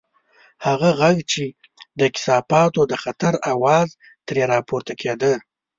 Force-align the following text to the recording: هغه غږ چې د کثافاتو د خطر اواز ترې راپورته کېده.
هغه 0.65 0.89
غږ 0.99 1.17
چې 1.31 1.45
د 1.99 2.01
کثافاتو 2.15 2.81
د 2.91 2.93
خطر 3.03 3.33
اواز 3.53 3.87
ترې 4.27 4.43
راپورته 4.53 4.93
کېده. 5.01 5.33